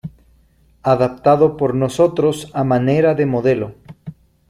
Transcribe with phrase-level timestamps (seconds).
[0.81, 3.75] adaptado por nosotros a manera de modelo